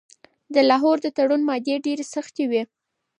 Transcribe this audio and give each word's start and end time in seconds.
د 0.53 0.55
لاهور 0.69 0.97
د 1.01 1.07
تړون 1.17 1.41
مادې 1.49 1.75
ډیرې 1.85 2.05
سختې 2.13 2.43
وې. 2.51 2.63